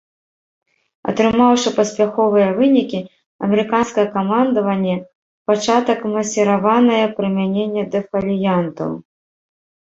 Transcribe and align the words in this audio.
Атрымаўшы 1.11 1.73
паспяховыя 1.79 2.47
вынікі, 2.59 2.99
амерыканскае 3.49 4.07
камандаванне 4.17 4.97
пачатак 5.53 5.99
масіраванае 6.17 7.01
прымяненне 7.21 7.89
дэфаліянтаў. 8.01 8.91